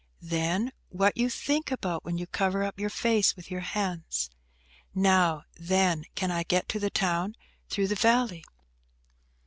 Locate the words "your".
2.79-2.89, 3.51-3.59